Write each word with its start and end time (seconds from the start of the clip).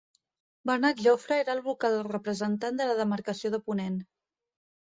Bernat 0.69 1.03
Jofre 1.07 1.37
era 1.41 1.53
el 1.57 1.61
vocal 1.67 1.97
representant 2.09 2.81
de 2.81 2.91
la 2.93 2.99
demarcació 3.03 3.53
de 3.57 3.61
Ponent. 3.69 4.05